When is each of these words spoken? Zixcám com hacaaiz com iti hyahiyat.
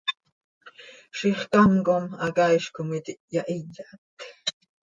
Zixcám 1.19 1.77
com 1.89 2.09
hacaaiz 2.23 2.71
com 2.79 2.97
iti 3.01 3.19
hyahiyat. 3.37 4.31